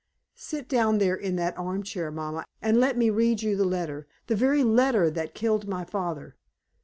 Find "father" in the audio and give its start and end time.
5.85-6.35